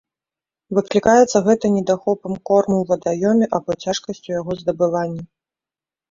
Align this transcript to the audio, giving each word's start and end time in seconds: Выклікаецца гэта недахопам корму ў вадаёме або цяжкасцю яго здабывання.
Выклікаецца 0.77 1.41
гэта 1.47 1.65
недахопам 1.75 2.33
корму 2.49 2.77
ў 2.79 2.85
вадаёме 2.93 3.45
або 3.57 3.71
цяжкасцю 3.85 4.29
яго 4.39 4.57
здабывання. 4.63 5.23